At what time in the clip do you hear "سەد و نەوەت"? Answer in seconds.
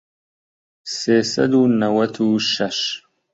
1.31-2.15